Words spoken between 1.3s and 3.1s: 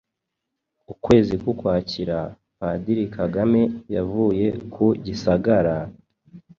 kw’Ukwakira, Padiri